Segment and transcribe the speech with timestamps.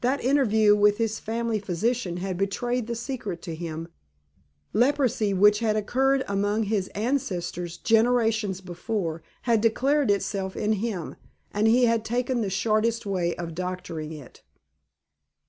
[0.00, 3.88] "That interview with his family physician had betrayed the secret to him.
[4.72, 11.16] Leprosy, which had occurred among his ancestors generations before, had declared itself in him,
[11.50, 14.44] and he had taken the shortest way of doctoring it."